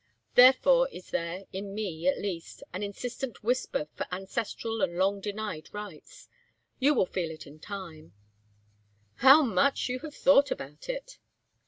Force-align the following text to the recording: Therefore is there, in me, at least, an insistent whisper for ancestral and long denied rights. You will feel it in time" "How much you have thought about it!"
Therefore 0.33 0.89
is 0.89 1.11
there, 1.11 1.45
in 1.53 1.75
me, 1.75 2.07
at 2.07 2.17
least, 2.17 2.63
an 2.73 2.81
insistent 2.81 3.43
whisper 3.43 3.87
for 3.93 4.07
ancestral 4.11 4.81
and 4.81 4.97
long 4.97 5.19
denied 5.21 5.69
rights. 5.73 6.27
You 6.79 6.95
will 6.95 7.05
feel 7.05 7.29
it 7.29 7.45
in 7.45 7.59
time" 7.59 8.11
"How 9.27 9.43
much 9.43 9.89
you 9.89 9.99
have 9.99 10.15
thought 10.15 10.49
about 10.49 10.89
it!" 10.89 11.19